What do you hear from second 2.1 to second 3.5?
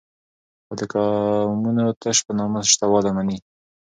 په نامه شته والى مني